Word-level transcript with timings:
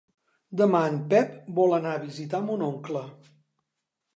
Demà 0.61 0.79
en 0.91 0.95
Pep 1.11 1.35
vol 1.59 1.77
anar 1.79 1.91
a 1.97 1.99
visitar 2.07 2.41
mon 2.49 2.65
oncle. 2.71 3.05